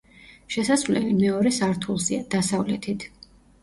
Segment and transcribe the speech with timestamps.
[0.55, 3.11] შესასვლელი მეორე სართულზეა, დასავლეთით.